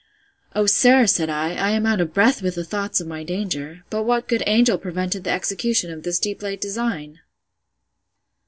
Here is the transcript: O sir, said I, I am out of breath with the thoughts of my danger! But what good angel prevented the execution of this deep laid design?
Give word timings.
O 0.55 0.65
sir, 0.65 1.05
said 1.05 1.29
I, 1.29 1.53
I 1.53 1.69
am 1.69 1.85
out 1.85 2.01
of 2.01 2.11
breath 2.11 2.41
with 2.41 2.55
the 2.55 2.63
thoughts 2.63 2.99
of 2.99 3.05
my 3.05 3.23
danger! 3.23 3.83
But 3.91 4.01
what 4.01 4.27
good 4.27 4.41
angel 4.47 4.79
prevented 4.79 5.25
the 5.25 5.29
execution 5.29 5.91
of 5.91 6.01
this 6.01 6.17
deep 6.17 6.41
laid 6.41 6.59
design? 6.59 7.19